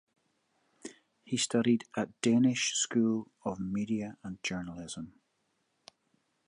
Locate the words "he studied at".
1.23-2.19